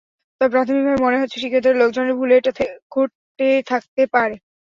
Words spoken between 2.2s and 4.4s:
এটা ঘটে থাকতে পারে।